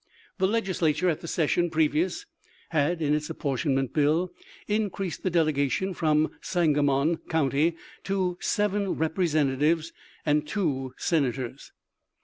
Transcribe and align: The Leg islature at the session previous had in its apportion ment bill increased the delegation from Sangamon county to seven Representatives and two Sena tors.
The 0.39 0.47
Leg 0.47 0.65
islature 0.65 1.11
at 1.11 1.21
the 1.21 1.27
session 1.27 1.69
previous 1.69 2.25
had 2.69 3.03
in 3.03 3.13
its 3.13 3.29
apportion 3.29 3.75
ment 3.75 3.93
bill 3.93 4.31
increased 4.67 5.21
the 5.21 5.29
delegation 5.29 5.93
from 5.93 6.31
Sangamon 6.41 7.17
county 7.29 7.75
to 8.05 8.39
seven 8.41 8.93
Representatives 8.93 9.93
and 10.25 10.47
two 10.47 10.95
Sena 10.97 11.33
tors. 11.33 11.71